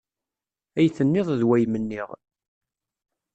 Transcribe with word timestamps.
Ay 0.77 0.87
tenniḍ 0.97 1.27
d 1.39 1.41
way 1.47 1.63
m-nniɣ. 1.67 2.09